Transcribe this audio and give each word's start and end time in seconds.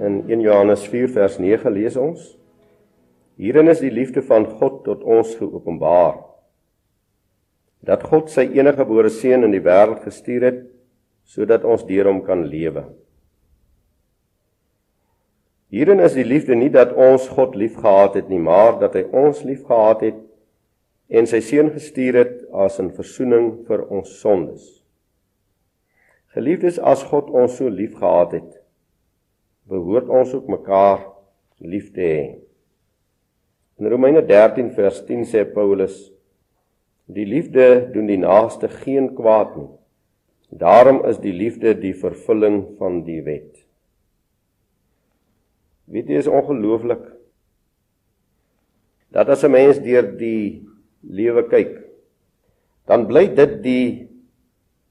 In 0.00 0.24
1 0.30 0.40
Johannes 0.40 0.86
4 0.88 1.10
vers 1.12 1.38
9 1.38 1.72
lees 1.72 1.96
ons: 2.00 2.38
Hierin 3.36 3.68
is 3.68 3.82
die 3.84 3.92
liefde 3.92 4.22
van 4.24 4.46
God 4.48 4.80
tot 4.86 5.02
ons 5.04 5.34
geopenbaar. 5.36 6.22
Dat 7.84 8.06
God 8.08 8.30
sy 8.32 8.46
enige 8.56 8.80
gebore 8.80 9.10
seun 9.12 9.44
in 9.44 9.52
die 9.52 9.64
wêreld 9.64 10.00
gestuur 10.04 10.46
het 10.48 10.62
sodat 11.30 11.66
ons 11.68 11.84
deur 11.86 12.08
hom 12.08 12.22
kan 12.24 12.46
lewe. 12.48 12.86
Hierin 15.70 16.00
is 16.02 16.16
die 16.16 16.24
liefde 16.26 16.56
nie 16.58 16.72
dat 16.72 16.96
ons 16.96 17.28
God 17.30 17.54
liefgehad 17.54 18.16
het 18.18 18.32
nie, 18.32 18.40
maar 18.40 18.80
dat 18.80 18.96
hy 18.98 19.04
ons 19.14 19.44
liefgehad 19.46 20.02
het 20.08 20.18
en 21.12 21.28
sy 21.28 21.42
seun 21.44 21.70
gestuur 21.76 22.18
het 22.18 22.34
as 22.52 22.80
'n 22.80 22.90
verzoening 22.96 23.66
vir 23.68 23.84
ons 23.86 24.16
sondes. 24.20 24.64
Geliefdes, 26.32 26.78
as 26.78 27.02
God 27.04 27.30
ons 27.30 27.56
so 27.56 27.68
liefgehad 27.68 28.32
het, 28.32 28.59
behoort 29.70 30.08
ons 30.10 30.32
ook 30.34 30.48
mekaar 30.50 31.04
lief 31.62 31.92
te 31.94 32.02
hê. 32.02 32.22
In 33.80 33.88
Romeine 33.88 34.22
13 34.26 34.72
vers 34.76 34.98
10 35.06 35.28
sê 35.30 35.44
Paulus: 35.54 35.94
Die 37.10 37.26
liefde 37.26 37.90
doen 37.94 38.10
die 38.10 38.20
naaste 38.20 38.68
geen 38.82 39.12
kwaad 39.16 39.54
nie. 39.56 39.70
Daarom 40.50 41.04
is 41.06 41.20
die 41.22 41.32
liefde 41.32 41.76
die 41.78 41.94
vervulling 41.94 42.64
van 42.80 43.04
die 43.06 43.20
wet. 43.22 43.62
Weet 45.90 46.10
jy 46.10 46.18
is 46.22 46.30
ongelooflik 46.30 47.06
dat 49.10 49.30
as 49.30 49.42
'n 49.44 49.50
mens 49.50 49.78
deur 49.82 50.06
die 50.18 50.62
lewe 51.02 51.42
kyk, 51.50 51.72
dan 52.86 53.06
bly 53.06 53.26
dit 53.34 53.62
die 53.62 53.86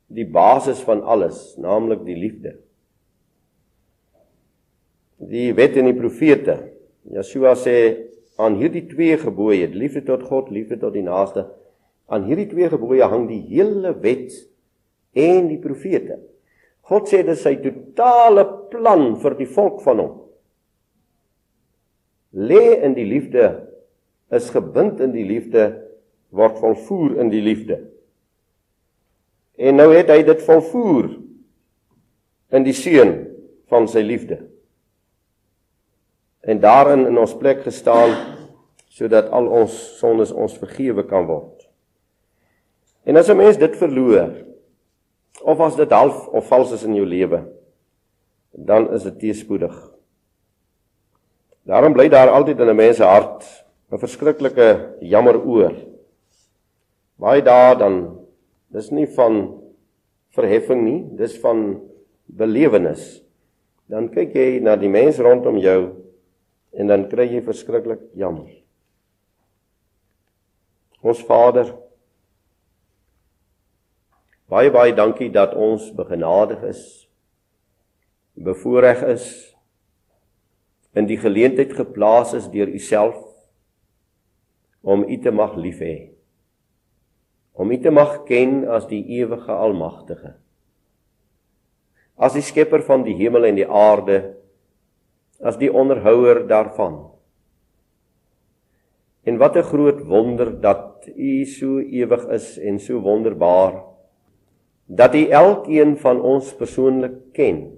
die 0.07 0.25
basis 0.25 0.81
van 0.83 1.03
alles, 1.03 1.55
naamlik 1.57 2.03
die 2.03 2.17
liefde 2.17 2.57
die 5.19 5.51
wet 5.55 5.77
en 5.77 5.89
die 5.89 5.97
profete. 5.97 6.55
Yeshua 7.11 7.55
sê 7.59 7.75
aan 8.39 8.55
hierdie 8.59 8.85
twee 8.87 9.17
gebooie, 9.19 9.67
liefde 9.73 10.05
tot 10.07 10.23
God, 10.29 10.51
liefde 10.53 10.79
tot 10.79 10.95
die 10.95 11.03
naaste, 11.03 11.45
aan 12.09 12.25
hierdie 12.29 12.47
twee 12.49 12.69
gebooie 12.71 13.07
hang 13.11 13.27
die 13.29 13.41
hele 13.51 13.91
wet 14.01 14.31
en 15.17 15.49
die 15.51 15.59
profete. 15.61 16.21
God 16.89 17.09
sê 17.11 17.21
dit 17.21 17.35
is 17.35 17.43
sy 17.43 17.57
totale 17.61 18.45
plan 18.71 19.11
vir 19.21 19.35
die 19.37 19.49
volk 19.49 19.83
van 19.85 20.01
hom. 20.01 20.15
Lê 22.33 22.79
in 22.85 22.95
die 22.95 23.07
liefde 23.09 23.49
is 24.33 24.49
gebind 24.53 25.01
in 25.01 25.13
die 25.13 25.25
liefde 25.25 25.65
word 26.33 26.59
volvoer 26.61 27.17
in 27.21 27.31
die 27.33 27.41
liefde. 27.41 27.79
En 29.59 29.79
nou 29.81 29.89
het 29.91 30.11
hy 30.13 30.21
dit 30.23 30.43
volvoer 30.45 31.09
in 32.55 32.65
die 32.65 32.77
seun 32.77 33.15
van 33.69 33.89
sy 33.89 34.05
liefde 34.05 34.39
en 36.49 36.59
daarin 36.59 37.05
in 37.05 37.17
ons 37.17 37.35
plek 37.37 37.61
gestaan 37.67 38.15
sodat 38.89 39.29
al 39.35 39.47
ons 39.61 39.73
sondes 39.99 40.31
ons 40.33 40.57
vergewe 40.57 41.05
kan 41.07 41.27
word. 41.29 41.67
En 43.05 43.17
as 43.17 43.29
'n 43.29 43.37
mens 43.37 43.57
dit 43.57 43.75
verloor 43.77 44.33
of 45.41 45.59
as 45.59 45.75
dit 45.75 45.91
half 45.91 46.27
of 46.27 46.47
vals 46.47 46.71
is 46.71 46.83
in 46.83 46.95
jou 46.95 47.05
lewe, 47.05 47.45
dan 48.51 48.93
is 48.93 49.03
dit 49.03 49.19
teespoedig. 49.19 49.75
Daarom 51.63 51.93
bly 51.93 52.09
daar 52.09 52.29
altyd 52.29 52.59
in 52.59 52.69
'n 52.69 52.75
mens 52.75 52.97
se 52.97 53.03
hart 53.03 53.45
'n 53.91 53.97
verskriklike 53.97 54.97
jammer 55.01 55.37
oor. 55.45 55.73
Baie 57.15 57.41
dae 57.41 57.75
dan 57.75 58.19
dis 58.71 58.89
nie 58.91 59.07
van 59.07 59.61
verheffing 60.29 60.83
nie, 60.83 61.05
dis 61.15 61.37
van 61.37 61.81
belewenis. 62.25 63.23
Dan 63.85 64.09
kyk 64.09 64.33
jy 64.33 64.59
na 64.59 64.75
die 64.75 64.89
mense 64.89 65.23
rondom 65.23 65.57
jou 65.57 66.08
en 66.77 66.87
dan 66.87 67.07
kry 67.09 67.27
jy 67.31 67.41
verskriklik 67.45 68.01
jammer. 68.17 68.51
Ons 71.01 71.21
Vader 71.25 71.71
baie 74.49 74.71
baie 74.73 74.93
dankie 74.97 75.29
dat 75.31 75.53
ons 75.53 75.91
begenadig 75.95 76.63
is 76.71 76.81
bevoorreg 78.33 79.03
is 79.13 79.25
in 80.97 81.05
die 81.09 81.19
geleentheid 81.21 81.75
geplaas 81.77 82.33
is 82.33 82.47
deur 82.49 82.71
u 82.71 82.79
self 82.81 83.19
om 84.81 85.03
u 85.05 85.17
te 85.21 85.31
mag 85.31 85.53
lief 85.59 85.83
hê 85.85 85.95
om 87.59 87.71
u 87.71 87.77
te 87.83 87.93
mag 87.93 88.23
ken 88.25 88.63
as 88.77 88.87
die 88.89 89.03
ewige 89.19 89.53
almagtige 89.53 90.33
as 92.17 92.33
die 92.33 92.43
skepper 92.43 92.81
van 92.87 93.05
die 93.05 93.15
hemel 93.19 93.45
en 93.51 93.59
die 93.59 93.69
aarde 93.69 94.19
as 95.39 95.57
die 95.59 95.71
onderhouer 95.71 96.43
daarvan. 96.47 97.09
En 99.23 99.37
wat 99.37 99.55
'n 99.55 99.63
groot 99.63 100.03
wonder 100.05 100.61
dat 100.61 101.07
U 101.15 101.45
so 101.45 101.79
ewig 101.79 102.27
is 102.27 102.57
en 102.59 102.79
so 102.79 102.99
wonderbaar 102.99 103.83
dat 104.85 105.15
U 105.15 105.27
elkeen 105.27 105.97
van 105.97 106.21
ons 106.21 106.55
persoonlik 106.55 107.13
ken. 107.33 107.77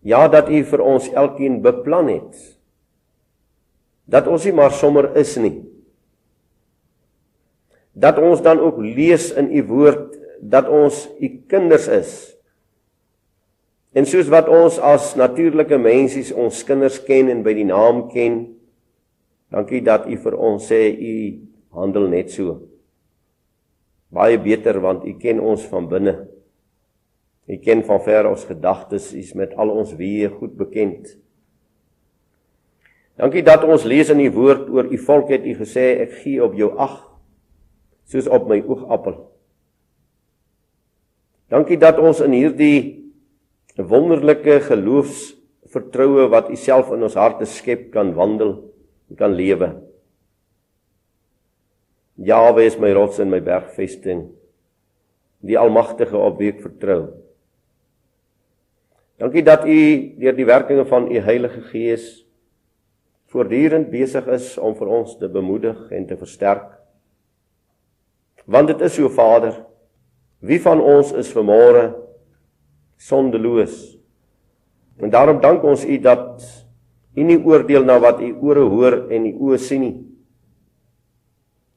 Ja, 0.00 0.28
dat 0.28 0.48
U 0.48 0.64
vir 0.64 0.80
ons 0.80 1.12
elkeen 1.12 1.62
beplan 1.62 2.08
het. 2.08 2.58
Dat 4.04 4.26
ons 4.26 4.44
nie 4.44 4.52
maar 4.52 4.72
sommer 4.72 5.16
is 5.16 5.36
nie. 5.36 5.64
Dat 7.92 8.18
ons 8.18 8.42
dan 8.42 8.58
ook 8.58 8.78
lees 8.78 9.32
in 9.32 9.56
U 9.56 9.64
woord 9.64 10.18
dat 10.40 10.68
ons 10.68 11.08
U 11.20 11.28
kinders 11.46 11.88
is 11.88 12.33
En 13.94 14.06
soos 14.10 14.26
wat 14.32 14.48
ons 14.50 14.80
as 14.82 15.12
natuurlike 15.14 15.78
mensies 15.78 16.32
ons 16.34 16.64
kinders 16.66 16.98
ken 17.06 17.30
en 17.30 17.44
by 17.46 17.54
die 17.54 17.66
naam 17.68 18.08
ken, 18.10 18.40
dankie 19.54 19.84
dat 19.86 20.08
u 20.10 20.16
vir 20.18 20.34
ons 20.34 20.66
sê 20.66 20.88
u 20.90 21.14
handel 21.78 22.08
net 22.10 22.32
so. 22.34 22.58
Baie 24.14 24.38
beter 24.42 24.80
want 24.82 25.06
u 25.06 25.14
ken 25.18 25.38
ons 25.42 25.62
van 25.70 25.86
binne. 25.90 26.16
U 27.46 27.58
ken 27.62 27.84
van 27.86 28.00
ver 28.02 28.26
ons 28.26 28.46
gedagtes, 28.48 29.12
u 29.14 29.20
is 29.20 29.34
met 29.38 29.54
al 29.60 29.70
ons 29.70 29.92
weë 29.94 30.32
goed 30.40 30.56
bekend. 30.58 31.12
Dankie 33.20 33.44
dat 33.46 33.62
ons 33.62 33.86
lees 33.86 34.10
in 34.10 34.24
u 34.24 34.30
woord 34.34 34.66
oor 34.74 34.90
u 34.90 34.98
volk 35.06 35.30
het 35.30 35.46
u 35.46 35.54
gesê 35.60 35.86
ek 36.02 36.16
gee 36.24 36.42
op 36.42 36.56
jou 36.58 36.72
ag 36.82 36.98
soos 38.10 38.26
op 38.26 38.48
my 38.50 38.58
oogappel. 38.58 39.20
Dankie 41.52 41.78
dat 41.78 42.00
ons 42.02 42.24
in 42.24 42.34
hierdie 42.34 43.03
'n 43.74 43.88
wonderlike 43.90 44.60
geloofsvertroue 44.68 46.28
wat 46.30 46.50
U 46.50 46.56
self 46.56 46.92
in 46.94 47.02
ons 47.02 47.18
harte 47.18 47.46
skep 47.46 47.90
kan 47.90 48.12
wandel 48.14 48.70
en 49.10 49.16
kan 49.18 49.34
lewe. 49.34 49.72
Jawe 52.14 52.62
is 52.62 52.78
my 52.78 52.92
rots 52.94 53.18
en 53.18 53.30
my 53.30 53.40
bergvesting. 53.42 54.28
Die 55.42 55.58
Almagtige 55.58 56.16
op 56.16 56.38
wie 56.38 56.52
ek 56.52 56.62
vertrou. 56.62 57.00
Dankie 59.18 59.42
dat 59.42 59.66
U 59.66 59.78
deur 60.22 60.38
die 60.38 60.46
werkinge 60.46 60.86
van 60.86 61.10
U 61.10 61.18
Heilige 61.18 61.66
Gees 61.72 62.22
voortdurend 63.34 63.90
besig 63.90 64.26
is 64.30 64.54
om 64.62 64.76
vir 64.78 64.90
ons 65.00 65.18
te 65.18 65.26
bemoedig 65.26 65.90
en 65.90 66.06
te 66.06 66.16
versterk. 66.16 66.70
Want 68.46 68.70
dit 68.70 68.86
is 68.86 68.94
so 68.94 69.10
Vader, 69.10 69.64
wie 70.38 70.60
van 70.62 70.78
ons 70.78 71.10
is 71.18 71.32
vermore 71.34 72.03
sondeloos. 72.96 73.94
En 75.00 75.10
daarom 75.10 75.40
dank 75.40 75.64
ons 75.64 75.84
U 75.84 75.98
dat 75.98 76.42
U 77.14 77.22
nie 77.22 77.38
oordeel 77.38 77.84
na 77.86 78.00
wat 78.02 78.20
U 78.20 78.32
ore 78.42 78.64
hoor 78.70 78.96
en 79.14 79.26
U 79.30 79.32
oë 79.50 79.58
sien 79.62 79.84
nie. 79.84 79.94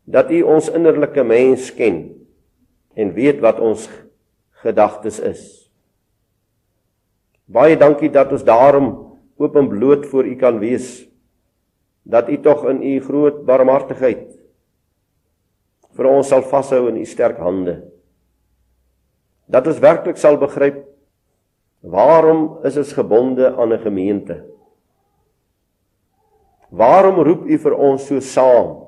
Dat 0.10 0.31
U 0.34 0.42
ons 0.50 0.69
innerlike 0.74 1.24
mens 1.24 1.69
ken 1.78 2.00
en 2.98 3.14
weet 3.14 3.42
wat 3.44 3.60
ons 3.62 3.86
gedagtes 4.64 5.19
is. 5.22 5.44
Baie 7.46 7.78
dankie 7.78 8.10
dat 8.12 8.34
ons 8.34 8.46
daarom 8.48 8.90
oop 9.38 9.56
en 9.56 9.69
bloot 9.69 10.08
voor 10.10 10.25
U 10.25 10.36
kan 10.36 10.58
wees. 10.60 11.06
Dat 12.04 12.30
U 12.30 12.42
tog 12.42 12.66
in 12.72 12.81
U 12.81 12.98
groot 13.06 13.46
barmhartigheid 13.46 14.34
vir 15.98 16.10
ons 16.10 16.28
sal 16.30 16.44
vashou 16.46 16.88
in 16.92 17.00
U 17.02 17.06
sterk 17.10 17.40
hande. 17.42 17.80
Dat 19.50 19.66
ons 19.69 19.81
werklik 19.81 20.19
sal 20.22 20.38
begryp 20.38 20.84
Waarom 21.79 22.57
is 22.65 22.77
ons 22.77 22.94
gebonde 22.94 23.56
aan 23.56 23.74
'n 23.74 23.79
gemeente? 23.79 24.45
Waarom 26.69 27.24
roep 27.24 27.45
U 27.45 27.57
vir 27.57 27.75
ons 27.75 28.06
so 28.06 28.19
saam? 28.19 28.88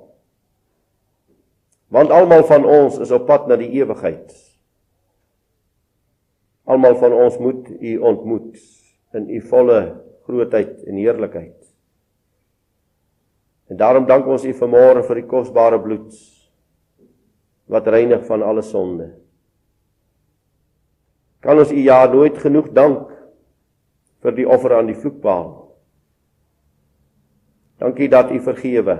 Want 1.88 2.09
almal 2.09 2.44
van 2.44 2.65
ons 2.65 2.97
is 2.97 3.12
op 3.12 3.25
pad 3.25 3.47
na 3.47 3.56
die 3.56 3.69
ewigheid. 3.69 4.33
Almal 6.63 6.95
van 6.95 7.13
ons 7.13 7.38
moet 7.38 7.69
U 7.69 7.97
ontmoet 7.97 8.57
in 9.13 9.30
U 9.30 9.42
volle 9.42 10.01
grootheid 10.24 10.83
en 10.83 10.95
heerlikheid. 10.95 11.56
En 13.68 13.77
daarom 13.77 14.06
dank 14.06 14.27
ons 14.27 14.45
U 14.45 14.53
vanmôre 14.53 15.03
vir 15.03 15.15
die 15.15 15.30
kosbare 15.30 15.80
bloed 15.81 16.13
wat 17.65 17.88
reinig 17.88 18.25
van 18.25 18.42
alle 18.42 18.62
sonde 18.62 19.13
kan 21.44 21.57
ons 21.57 21.71
u 21.71 21.80
ja 21.80 22.03
nooit 22.12 22.38
genoeg 22.38 22.71
dank 22.75 23.09
vir 24.24 24.36
die 24.36 24.47
offer 24.47 24.75
aan 24.75 24.89
die 24.91 24.97
vloekpaal. 24.97 25.47
Dankie 27.80 28.09
dat 28.12 28.31
U 28.31 28.39
vergewe. 28.44 28.97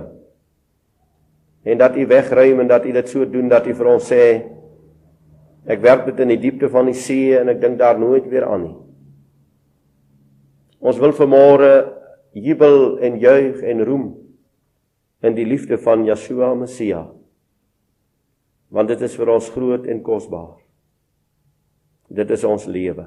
En 1.62 1.78
dat 1.78 1.96
U 1.96 2.06
wegruim 2.06 2.60
en 2.60 2.68
dat 2.68 2.84
U 2.84 2.92
dit 2.92 3.08
so 3.08 3.26
doen 3.28 3.48
dat 3.48 3.66
U 3.68 3.74
vir 3.76 3.90
ons 3.92 4.06
sê 4.08 4.24
ek 5.70 5.82
werk 5.84 6.06
dit 6.08 6.22
in 6.24 6.32
die 6.32 6.40
diepte 6.40 6.70
van 6.72 6.88
die 6.88 6.96
see 6.96 7.34
en 7.36 7.52
ek 7.52 7.60
dink 7.60 7.76
daar 7.78 8.00
nooit 8.00 8.24
weer 8.32 8.46
aan 8.48 8.64
nie. 8.64 8.76
Ons 10.80 10.98
wil 10.98 11.12
vanmôre 11.12 11.72
jubel 12.32 12.96
en 13.04 13.18
juig 13.20 13.60
en 13.68 13.84
roem 13.84 14.06
in 15.20 15.36
die 15.36 15.44
liefde 15.44 15.76
van 15.78 16.06
Yeshua 16.08 16.54
Messia. 16.56 17.04
Want 18.72 18.88
dit 18.88 19.04
is 19.04 19.18
vir 19.20 19.34
ons 19.34 19.52
groot 19.52 19.84
en 19.84 20.00
kosbaar. 20.00 20.56
Dit 22.10 22.30
is 22.34 22.44
ons 22.44 22.66
lewe. 22.66 23.06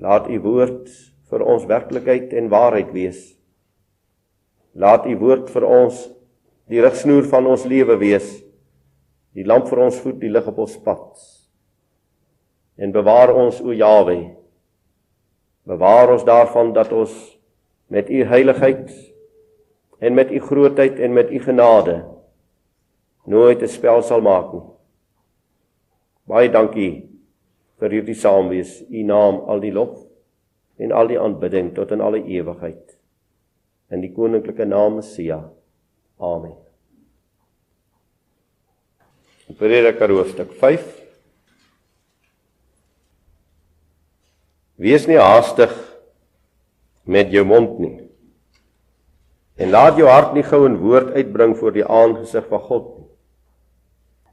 Laat 0.00 0.30
u 0.32 0.38
woord 0.40 0.88
vir 1.30 1.44
ons 1.44 1.66
werklikheid 1.68 2.32
en 2.36 2.48
waarheid 2.52 2.90
wees. 2.96 3.20
Laat 4.72 5.04
u 5.06 5.16
woord 5.20 5.52
vir 5.52 5.66
ons 5.68 6.06
die 6.72 6.80
rigsnoer 6.80 7.28
van 7.28 7.46
ons 7.52 7.66
lewe 7.68 7.98
wees. 8.00 8.30
Die 9.36 9.44
lamp 9.44 9.68
vir 9.68 9.84
ons 9.84 10.00
voet, 10.00 10.18
die 10.20 10.32
lig 10.32 10.48
op 10.48 10.58
ons 10.64 10.78
pad. 10.84 11.20
En 12.80 12.92
bewaar 12.92 13.34
ons 13.36 13.60
o 13.60 13.76
Jawe. 13.76 14.18
Bewaar 15.68 16.16
ons 16.16 16.24
daarvan 16.24 16.72
dat 16.72 16.92
ons 16.96 17.12
met 17.92 18.08
u 18.08 18.24
heiligheid 18.24 18.88
en 20.00 20.16
met 20.16 20.32
u 20.32 20.40
grootheid 20.40 20.98
en 20.98 21.12
met 21.12 21.30
u 21.30 21.38
genade 21.44 22.00
nooit 23.24 23.62
'n 23.62 23.68
spel 23.68 24.02
sal 24.02 24.20
maak 24.20 24.52
nie. 24.52 24.72
Baie 26.28 26.50
dankie 26.52 27.08
vir 27.82 27.96
hierdie 27.98 28.16
saamwees. 28.18 28.80
U 28.86 29.04
naam 29.06 29.42
al 29.50 29.62
die 29.62 29.72
lof 29.74 29.98
en 30.82 30.92
al 30.94 31.10
die 31.10 31.20
aanbidding 31.20 31.72
tot 31.76 31.92
in 31.94 32.00
alle 32.00 32.22
ewigheid. 32.22 32.96
In 33.92 34.02
die 34.04 34.12
koninklike 34.14 34.66
naam 34.66 35.00
Messia. 35.00 35.42
Amen. 36.22 36.56
Prediker 39.58 40.08
hoofstuk 40.08 40.54
5. 40.60 40.86
Wees 44.82 45.04
nie 45.06 45.18
haastig 45.20 45.74
met 47.04 47.30
jou 47.34 47.44
mond 47.44 47.76
nie. 47.82 47.96
En 49.60 49.70
laat 49.70 49.98
jou 50.00 50.08
hart 50.08 50.32
nie 50.34 50.42
gou 50.42 50.66
'n 50.66 50.80
woord 50.80 51.12
uitbring 51.14 51.56
voor 51.56 51.72
die 51.72 51.84
aangesig 51.84 52.46
van 52.48 52.60
God 52.60 52.86
nie. 52.98 53.01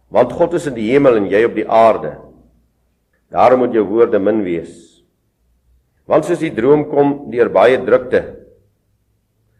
Want 0.09 0.33
God 0.33 0.53
is 0.57 0.67
in 0.67 0.77
die 0.77 0.89
hemel 0.91 1.19
en 1.19 1.29
jy 1.29 1.43
op 1.45 1.55
die 1.57 1.67
aarde. 1.69 2.15
Daarom 3.29 3.59
moet 3.65 3.75
jou 3.77 3.85
woorde 3.85 4.19
min 4.19 4.41
wees. 4.43 4.73
Want 6.09 6.25
soos 6.25 6.41
die 6.41 6.53
droom 6.53 6.87
kom 6.89 7.29
deur 7.29 7.51
baie 7.53 7.77
drukte, 7.85 8.23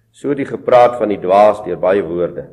so 0.10 0.34
die 0.34 0.48
gepraat 0.50 0.98
van 0.98 1.14
die 1.14 1.20
dwaas 1.22 1.62
deur 1.62 1.78
baie 1.78 2.02
woorde. 2.02 2.48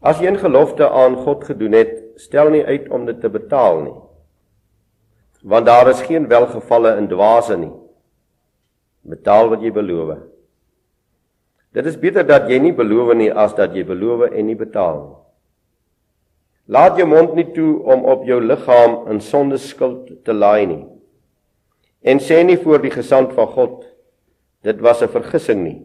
As 0.00 0.20
jy 0.20 0.30
'n 0.30 0.36
gelofte 0.36 0.84
aan 0.84 1.16
God 1.16 1.44
gedoen 1.44 1.72
het, 1.72 2.20
stel 2.20 2.50
nie 2.50 2.64
uit 2.64 2.88
om 2.90 3.06
dit 3.06 3.20
te 3.20 3.28
betaal 3.28 3.80
nie. 3.82 3.96
Want 5.42 5.66
daar 5.66 5.88
is 5.88 6.02
geen 6.02 6.28
welgevalle 6.28 6.96
in 6.98 7.08
dwaase 7.08 7.56
nie. 7.56 7.72
Betaal 9.02 9.48
wat 9.48 9.62
jy 9.62 9.72
beloof. 9.72 10.18
Dit 11.72 11.86
is 11.86 11.96
beter 11.96 12.26
dat 12.26 12.48
jy 12.48 12.58
nie 12.58 12.72
beloof 12.72 13.14
nie 13.14 13.32
as 13.32 13.54
dat 13.54 13.74
jy 13.74 13.84
beloof 13.84 14.30
en 14.30 14.46
nie 14.46 14.56
betaal 14.56 14.96
nie. 15.06 15.27
Laat 16.68 16.98
jou 17.00 17.06
mond 17.08 17.32
nie 17.32 17.46
toe 17.56 17.78
om 17.88 18.04
op 18.04 18.26
jou 18.28 18.40
liggaam 18.44 19.08
'n 19.08 19.20
sondeskuld 19.20 20.24
te 20.24 20.32
laai 20.32 20.66
nie. 20.66 20.84
En 22.02 22.18
sê 22.18 22.44
nie 22.44 22.56
voor 22.56 22.82
die 22.82 22.90
gesand 22.90 23.32
van 23.32 23.46
God 23.46 23.86
dit 24.62 24.80
was 24.80 25.02
'n 25.02 25.08
vergissing 25.08 25.62
nie. 25.64 25.82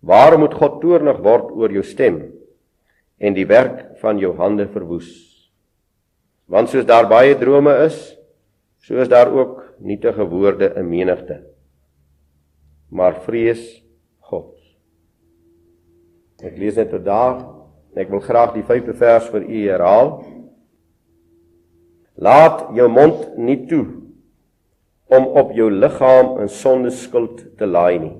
Waarom 0.00 0.40
moet 0.40 0.54
God 0.54 0.80
toornig 0.80 1.18
word 1.18 1.50
oor 1.50 1.72
jou 1.72 1.82
stem 1.82 2.32
en 3.18 3.34
die 3.34 3.46
werk 3.46 3.96
van 4.00 4.18
jou 4.18 4.36
hande 4.36 4.66
verwoes? 4.68 5.10
Want 6.46 6.68
soos 6.68 6.84
daar 6.84 7.08
baie 7.08 7.34
drome 7.38 7.72
is, 7.86 8.18
so 8.78 8.96
is 8.96 9.08
daar 9.08 9.32
ook 9.32 9.74
nietige 9.78 10.28
woorde 10.28 10.74
in 10.76 10.88
menigte. 10.88 11.42
Maar 12.90 13.22
vrees 13.24 13.82
God. 14.18 14.58
Ek 16.42 16.58
lees 16.58 16.76
net 16.76 16.90
tot 16.90 17.04
daar 17.04 17.53
Ek 17.94 18.10
wil 18.10 18.22
graag 18.24 18.56
die 18.56 18.64
5de 18.66 18.94
vers 18.98 19.28
vir 19.30 19.44
u 19.46 19.60
herhaal. 19.68 20.08
Laat 22.18 22.66
jou 22.74 22.88
mond 22.90 23.36
nie 23.38 23.60
toe 23.70 23.84
om 25.14 25.26
op 25.38 25.52
jou 25.54 25.70
liggaam 25.70 26.40
'n 26.42 26.48
sondeskuld 26.48 27.56
te 27.58 27.66
laai 27.66 27.98
nie. 27.98 28.16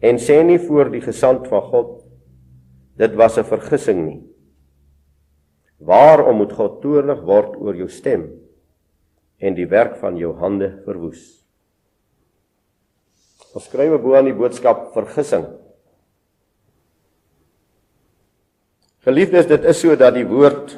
En 0.00 0.18
sê 0.18 0.42
nie 0.44 0.58
voor 0.58 0.90
die 0.90 1.00
gesand 1.00 1.48
van 1.48 1.62
God 1.62 2.04
dit 2.96 3.14
was 3.14 3.38
'n 3.38 3.44
vergissing 3.44 4.06
nie. 4.06 4.22
Waarom 5.78 6.36
moet 6.36 6.52
God 6.52 6.80
toornig 6.82 7.22
word 7.22 7.56
oor 7.56 7.76
jou 7.76 7.88
stem 7.88 8.30
en 9.38 9.54
die 9.54 9.66
werk 9.66 9.96
van 9.96 10.16
jou 10.16 10.34
hande 10.34 10.82
verwoes? 10.84 11.46
Ons 13.54 13.64
skryf 13.64 14.00
bo 14.02 14.14
aan 14.14 14.24
die 14.24 14.36
boodskap 14.36 14.92
vergissing. 14.92 15.44
Geliefdes, 19.02 19.48
dit 19.50 19.64
is 19.66 19.80
so 19.82 19.96
dat 19.98 20.14
die 20.14 20.26
woord 20.26 20.76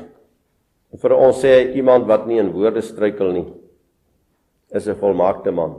vir 1.03 1.13
ons 1.13 1.43
sê 1.43 1.75
iemand 1.77 2.07
wat 2.09 2.25
nie 2.25 2.39
in 2.41 2.55
woorde 2.55 2.81
struikel 2.85 3.33
nie 3.35 3.47
is 4.73 4.89
'n 4.89 4.97
volmaakte 4.97 5.51
man. 5.53 5.75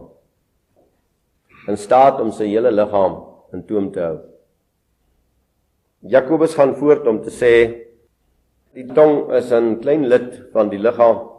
In 1.67 1.77
staat 1.77 2.19
om 2.21 2.31
sy 2.31 2.45
hele 2.45 2.71
liggaam 2.71 3.15
in 3.53 3.63
toom 3.63 3.91
te 3.91 3.99
hou. 3.99 4.19
Jakobus 6.03 6.53
gaan 6.53 6.75
voort 6.75 7.07
om 7.07 7.21
te 7.23 7.31
sê 7.31 7.53
die 8.73 8.87
tong 8.93 9.31
is 9.33 9.51
'n 9.51 9.81
klein 9.81 10.07
lid 10.07 10.51
van 10.53 10.69
die 10.69 10.79
liggaam 10.79 11.29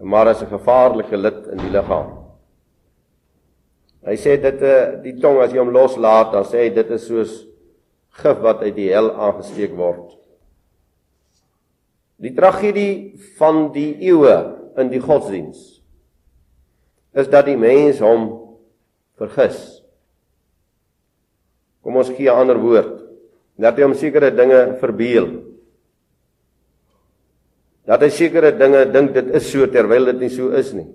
maar 0.00 0.28
is 0.28 0.42
'n 0.42 0.46
gevaarlike 0.46 1.16
lid 1.16 1.46
in 1.52 1.58
die 1.58 1.70
liggaam. 1.70 2.24
Hy 4.06 4.16
sê 4.16 4.40
dit 4.40 4.62
eh, 4.62 5.02
die 5.02 5.20
tong 5.20 5.40
as 5.40 5.52
jy 5.52 5.58
hom 5.58 5.72
loslaat 5.72 6.32
dan 6.32 6.44
sê 6.44 6.58
hy 6.64 6.70
dit 6.70 6.90
is 6.90 7.06
soos 7.06 7.46
gif 8.16 8.42
wat 8.44 8.62
uit 8.64 8.74
die 8.76 8.90
hel 8.92 9.10
aangesteek 9.12 9.74
word. 9.76 10.14
Die 12.22 12.32
tragedie 12.36 13.16
van 13.36 13.70
die 13.74 13.92
eeue 14.08 14.36
in 14.80 14.92
die 14.92 15.02
godsdiens 15.02 15.76
is 17.16 17.28
dat 17.32 17.48
die 17.48 17.56
mens 17.60 18.00
hom 18.04 18.28
vergis. 19.20 19.58
Kom 21.84 21.96
ons 21.96 22.12
gee 22.12 22.28
'n 22.28 22.36
ander 22.36 22.58
woord. 22.60 23.04
Dat 23.56 23.76
hy 23.76 23.82
hom 23.82 23.94
sekere 23.94 24.30
dinge 24.30 24.76
verbeel. 24.80 25.28
Dat 27.86 28.00
hy 28.00 28.08
sekere 28.08 28.52
dinge 28.52 28.84
dink 28.92 29.14
dit 29.14 29.28
is 29.34 29.50
so 29.50 29.66
terwyl 29.66 30.04
dit 30.04 30.20
nie 30.20 30.28
so 30.28 30.50
is 30.50 30.72
nie. 30.72 30.88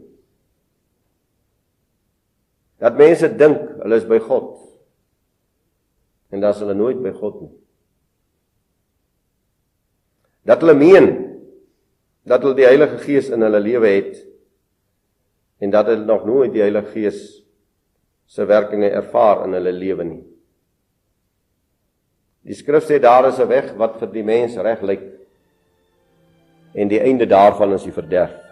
Dat 2.78 2.98
mense 2.98 3.30
dink 3.38 3.58
hulle 3.82 3.96
is 3.96 4.06
by 4.06 4.20
God 4.20 4.71
en 6.32 6.40
dan 6.40 6.54
is 6.54 6.62
hulle 6.64 6.76
nooit 6.78 7.02
by 7.04 7.12
God 7.16 7.42
nie. 7.44 7.52
Dat 10.48 10.64
hulle 10.64 10.78
meen 10.78 11.10
dat 12.28 12.44
hulle 12.44 12.58
die 12.58 12.68
Heilige 12.68 13.00
Gees 13.02 13.30
in 13.34 13.44
hulle 13.46 13.60
lewe 13.60 13.90
het 13.90 14.20
en 15.62 15.74
dat 15.74 15.90
hulle 15.90 16.06
nog 16.06 16.26
nooit 16.26 16.54
die 16.54 16.64
Heilige 16.64 16.94
Gees 16.94 17.22
se 18.32 18.46
werkinge 18.48 18.90
ervaar 18.90 19.46
in 19.46 19.58
hulle 19.58 19.74
lewe 19.76 20.06
nie. 20.08 20.22
Die 22.48 22.58
skrif 22.58 22.88
sê 22.88 23.00
daar 23.00 23.28
is 23.30 23.40
'n 23.40 23.48
weg 23.48 23.74
wat 23.78 24.00
vir 24.00 24.08
die 24.12 24.24
mens 24.24 24.56
reg 24.58 24.82
lyk 24.82 25.04
en 26.74 26.88
die 26.88 27.00
einde 27.00 27.26
daarvan 27.26 27.74
is 27.74 27.84
die 27.84 27.92
verderf. 27.92 28.51